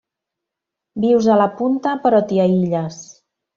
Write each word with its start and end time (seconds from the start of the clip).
Vius 1.03 1.27
a 1.27 1.37
la 1.43 1.47
Punta 1.61 1.93
però 2.07 2.25
t’hi 2.33 2.43
aïlles. 2.49 3.01